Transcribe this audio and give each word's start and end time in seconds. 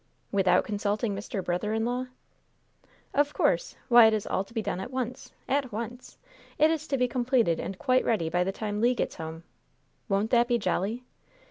"Without 0.31 0.63
consulting 0.63 1.15
Mr. 1.15 1.45
Brother 1.45 1.73
in 1.73 1.85
law?" 1.85 2.07
"Of 3.13 3.35
course! 3.35 3.75
Why, 3.87 4.07
it 4.07 4.15
is 4.15 4.25
all 4.25 4.43
to 4.45 4.51
be 4.55 4.63
done 4.63 4.79
at 4.79 4.89
once 4.89 5.31
at 5.47 5.71
once! 5.71 6.17
It 6.57 6.71
is 6.71 6.87
to 6.87 6.97
be 6.97 7.07
completed 7.07 7.59
and 7.59 7.77
quite 7.77 8.03
ready 8.03 8.27
by 8.27 8.43
the 8.43 8.51
time 8.51 8.81
Le 8.81 8.95
gets 8.95 9.17
home! 9.17 9.43
Won't 10.09 10.31
that 10.31 10.47
be 10.47 10.57
jolly? 10.57 11.03